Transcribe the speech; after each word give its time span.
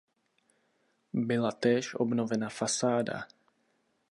Byla 1.13 1.51
též 1.51 1.95
obnovena 1.95 2.49
fasáda. 2.49 3.27